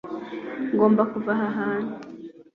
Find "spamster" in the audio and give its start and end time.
1.97-2.47